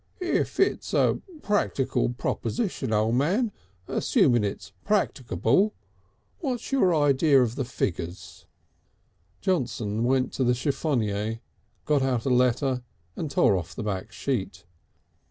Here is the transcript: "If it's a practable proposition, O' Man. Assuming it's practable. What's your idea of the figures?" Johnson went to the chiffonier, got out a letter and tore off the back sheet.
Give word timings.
"If 0.19 0.59
it's 0.59 0.95
a 0.95 1.19
practable 1.43 2.09
proposition, 2.17 2.91
O' 2.91 3.11
Man. 3.11 3.51
Assuming 3.87 4.43
it's 4.43 4.71
practable. 4.83 5.75
What's 6.39 6.71
your 6.71 6.91
idea 6.95 7.39
of 7.39 7.53
the 7.53 7.63
figures?" 7.65 8.47
Johnson 9.41 10.03
went 10.03 10.33
to 10.33 10.43
the 10.43 10.55
chiffonier, 10.55 11.39
got 11.85 12.01
out 12.01 12.25
a 12.25 12.31
letter 12.31 12.81
and 13.15 13.29
tore 13.29 13.55
off 13.55 13.75
the 13.75 13.83
back 13.83 14.11
sheet. 14.11 14.65